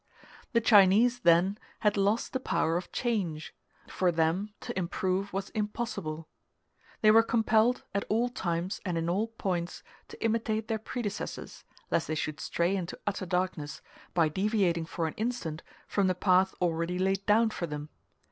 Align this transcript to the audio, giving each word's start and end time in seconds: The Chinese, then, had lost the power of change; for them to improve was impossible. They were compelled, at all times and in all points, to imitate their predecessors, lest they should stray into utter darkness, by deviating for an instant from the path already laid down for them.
The 0.53 0.61
Chinese, 0.61 1.19
then, 1.19 1.59
had 1.81 1.95
lost 1.95 2.33
the 2.33 2.39
power 2.39 2.75
of 2.75 2.91
change; 2.91 3.53
for 3.87 4.11
them 4.11 4.51
to 4.61 4.75
improve 4.75 5.31
was 5.31 5.51
impossible. 5.51 6.27
They 7.01 7.11
were 7.11 7.21
compelled, 7.21 7.83
at 7.93 8.05
all 8.09 8.27
times 8.29 8.81
and 8.83 8.97
in 8.97 9.07
all 9.07 9.27
points, 9.27 9.83
to 10.07 10.23
imitate 10.25 10.69
their 10.69 10.79
predecessors, 10.79 11.65
lest 11.91 12.07
they 12.07 12.15
should 12.15 12.39
stray 12.39 12.75
into 12.75 12.97
utter 13.05 13.27
darkness, 13.27 13.83
by 14.15 14.27
deviating 14.27 14.87
for 14.87 15.05
an 15.05 15.13
instant 15.17 15.61
from 15.87 16.07
the 16.07 16.15
path 16.15 16.55
already 16.59 16.97
laid 16.97 17.23
down 17.27 17.51
for 17.51 17.67
them. 17.67 17.89